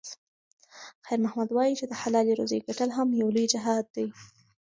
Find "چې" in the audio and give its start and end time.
1.79-1.85